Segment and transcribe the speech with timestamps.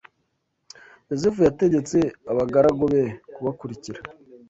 [1.09, 1.97] Yozefu yategetse
[2.31, 3.03] abagaragu be
[3.33, 3.99] kubakurikira